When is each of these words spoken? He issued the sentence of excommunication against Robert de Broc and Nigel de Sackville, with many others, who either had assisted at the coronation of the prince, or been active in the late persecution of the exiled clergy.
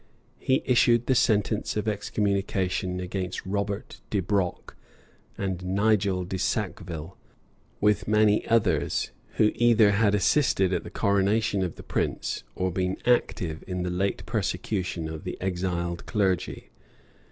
He 0.39 0.63
issued 0.65 1.05
the 1.05 1.13
sentence 1.13 1.77
of 1.77 1.87
excommunication 1.87 2.99
against 2.99 3.45
Robert 3.45 4.01
de 4.09 4.19
Broc 4.19 4.75
and 5.37 5.63
Nigel 5.63 6.23
de 6.25 6.39
Sackville, 6.39 7.19
with 7.79 8.07
many 8.07 8.43
others, 8.47 9.11
who 9.35 9.51
either 9.53 9.91
had 9.91 10.15
assisted 10.15 10.73
at 10.73 10.83
the 10.83 10.89
coronation 10.89 11.61
of 11.61 11.75
the 11.75 11.83
prince, 11.83 12.43
or 12.55 12.71
been 12.71 12.97
active 13.05 13.63
in 13.67 13.83
the 13.83 13.91
late 13.91 14.25
persecution 14.25 15.07
of 15.07 15.23
the 15.23 15.39
exiled 15.39 16.07
clergy. 16.07 16.71